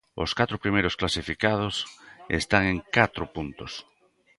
[0.23, 1.75] Os catro primeiros clasificados
[2.39, 3.71] están en catro puntos.